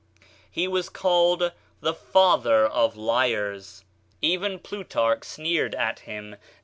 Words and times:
He 0.49 0.67
was 0.67 0.89
called 0.89 1.51
"the 1.79 1.93
father 1.93 2.65
of 2.65 2.97
liars." 2.97 3.85
Even 4.19 4.57
Plutarch 4.57 5.23
sneered 5.23 5.75
at 5.75 5.99
him. 5.99 6.37